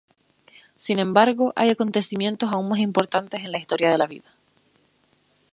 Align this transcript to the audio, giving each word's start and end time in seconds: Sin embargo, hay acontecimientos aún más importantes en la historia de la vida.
Sin 0.77 0.97
embargo, 0.97 1.53
hay 1.55 1.69
acontecimientos 1.69 2.51
aún 2.51 2.67
más 2.69 2.79
importantes 2.79 3.39
en 3.41 3.51
la 3.51 3.59
historia 3.59 3.91
de 3.91 3.99
la 3.99 4.07
vida. 4.07 4.31